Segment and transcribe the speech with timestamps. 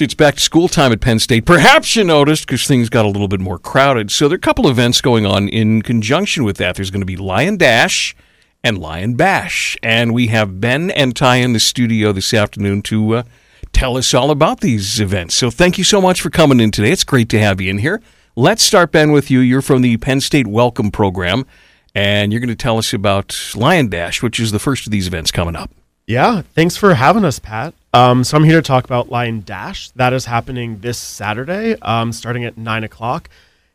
[0.00, 1.44] See, it's back to school time at Penn State.
[1.44, 4.10] Perhaps you noticed because things got a little bit more crowded.
[4.10, 6.76] So there are a couple events going on in conjunction with that.
[6.76, 8.16] There's going to be Lion Dash
[8.64, 9.76] and Lion Bash.
[9.82, 13.22] And we have Ben and Ty in the studio this afternoon to uh,
[13.74, 15.34] tell us all about these events.
[15.34, 16.92] So thank you so much for coming in today.
[16.92, 18.00] It's great to have you in here.
[18.34, 19.40] Let's start, Ben, with you.
[19.40, 21.44] You're from the Penn State Welcome Program,
[21.94, 25.08] and you're going to tell us about Lion Dash, which is the first of these
[25.08, 25.70] events coming up.
[26.06, 27.74] Yeah, thanks for having us, Pat.
[27.92, 29.90] Um, so I'm here to talk about Lion Dash.
[29.90, 33.28] That is happening this Saturday, um, starting at nine o'clock,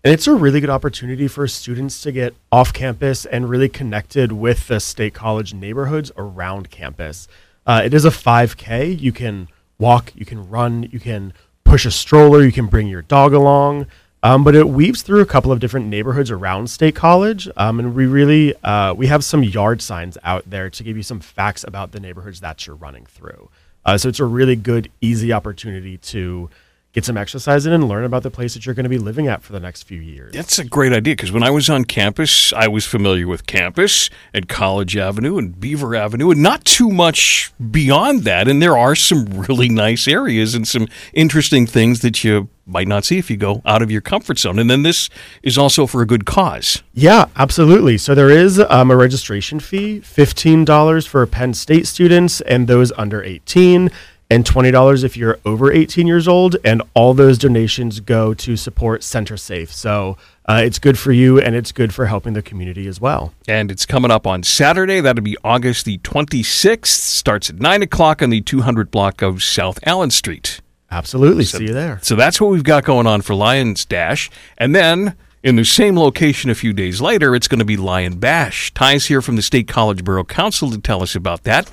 [0.05, 4.31] and it's a really good opportunity for students to get off campus and really connected
[4.31, 7.27] with the State College neighborhoods around campus.
[7.67, 8.97] Uh, it is a 5K.
[8.97, 11.33] You can walk, you can run, you can
[11.65, 13.87] push a stroller, you can bring your dog along.
[14.25, 17.93] Um, but it weaves through a couple of different neighborhoods around State College, um, and
[17.93, 21.63] we really uh, we have some yard signs out there to give you some facts
[21.63, 23.51] about the neighborhoods that you're running through.
[23.85, 26.49] Uh, so it's a really good, easy opportunity to
[26.95, 29.27] get some exercise in and learn about the place that you're going to be living
[29.27, 30.33] at for the next few years.
[30.33, 34.09] That's a great idea because when I was on campus, I was familiar with campus
[34.33, 38.47] and College Avenue and Beaver Avenue, and not too much beyond that.
[38.47, 43.03] And there are some really nice areas and some interesting things that you might not
[43.03, 44.57] see if you go out of your comfort zone.
[44.57, 45.09] And then this
[45.43, 46.81] is also for a good cause.
[46.93, 47.97] Yeah, absolutely.
[47.97, 53.21] So there is um, a registration fee $15 for Penn State students and those under
[53.21, 53.91] 18
[54.29, 56.55] and $20 if you're over 18 years old.
[56.63, 59.71] And all those donations go to support Centre Safe.
[59.71, 63.33] So uh, it's good for you and it's good for helping the community as well.
[63.47, 64.99] And it's coming up on Saturday.
[64.99, 66.87] That'll be August the 26th.
[66.87, 70.61] Starts at 9 o'clock on the 200 block of South Allen Street.
[70.91, 71.43] Absolutely.
[71.45, 71.99] So, See you there.
[72.01, 74.29] So that's what we've got going on for Lions Dash.
[74.57, 78.17] And then in the same location a few days later, it's going to be Lion
[78.17, 78.73] Bash.
[78.73, 81.69] Ty's here from the State College Borough Council to tell us about that.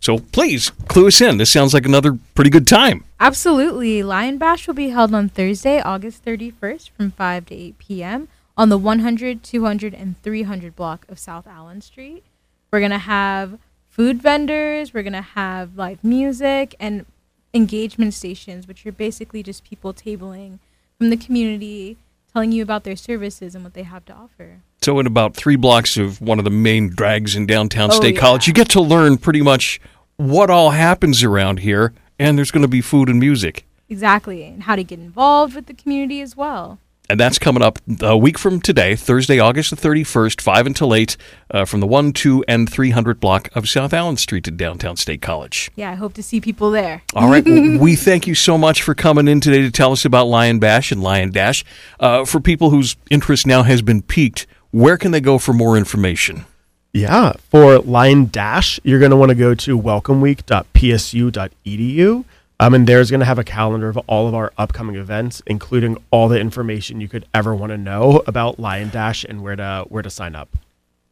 [0.00, 1.36] So please clue us in.
[1.36, 3.04] This sounds like another pretty good time.
[3.20, 4.02] Absolutely.
[4.02, 8.28] Lion Bash will be held on Thursday, August 31st from 5 to 8 p.m.
[8.56, 12.24] on the 100, 200, and 300 block of South Allen Street.
[12.70, 13.58] We're going to have
[13.88, 17.04] food vendors, we're going to have live music, and
[17.52, 20.60] engagement stations, which are basically just people tabling
[20.96, 21.98] from the community
[22.32, 24.60] telling you about their services and what they have to offer.
[24.82, 28.14] So, in about three blocks of one of the main drags in downtown Oh, State
[28.14, 28.20] yeah.
[28.20, 29.80] College, you get to learn pretty much
[30.20, 33.66] what all happens around here, and there's going to be food and music.
[33.88, 34.44] Exactly.
[34.44, 36.78] And how to get involved with the community as well.
[37.08, 41.16] And that's coming up a week from today, Thursday, August the 31st, 5 until 8,
[41.50, 45.20] uh, from the 1, 2, and 300 block of South Allen Street in downtown State
[45.20, 45.72] College.
[45.74, 47.02] Yeah, I hope to see people there.
[47.14, 47.44] All right.
[47.46, 50.60] well, we thank you so much for coming in today to tell us about Lion
[50.60, 51.64] Bash and Lion Dash.
[51.98, 55.76] Uh, for people whose interest now has been piqued, where can they go for more
[55.76, 56.44] information?
[56.92, 62.24] Yeah, for Lion Dash, you're going to want to go to welcomeweek.psu.edu.
[62.58, 65.96] Um, and there's going to have a calendar of all of our upcoming events, including
[66.10, 69.86] all the information you could ever want to know about Lion Dash and where to
[69.88, 70.50] where to sign up.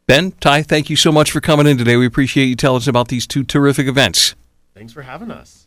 [0.06, 1.96] Ben, Ty, thank you so much for coming in today.
[1.96, 4.36] We appreciate you telling us about these two terrific events.
[4.76, 5.63] Thanks for having us.